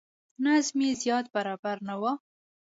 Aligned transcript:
نظم 0.43 0.77
یې 0.85 0.91
زیات 1.01 1.25
برابر 1.35 1.77
نه 1.87 1.95
و. 2.01 2.03